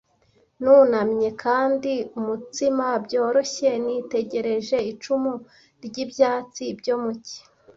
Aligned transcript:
Nunamye 0.61 1.29
kandi 1.43 1.91
umutsima 2.19 2.85
byoroshye 3.05 3.69
nitegereje 3.83 4.77
icumu 4.91 5.33
ryibyatsi 5.85 6.63
byo 6.79 6.95
mu 7.03 7.11
cyi. 7.25 7.37